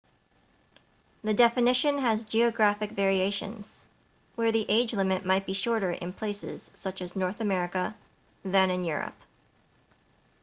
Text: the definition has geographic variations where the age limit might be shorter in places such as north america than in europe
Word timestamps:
the 1.23 1.31
definition 1.35 1.99
has 1.99 2.23
geographic 2.23 2.89
variations 2.89 3.85
where 4.33 4.51
the 4.51 4.65
age 4.67 4.95
limit 4.95 5.23
might 5.23 5.45
be 5.45 5.53
shorter 5.53 5.91
in 5.91 6.11
places 6.11 6.71
such 6.73 7.03
as 7.03 7.15
north 7.15 7.39
america 7.39 7.93
than 8.43 8.71
in 8.71 8.83
europe 8.83 9.21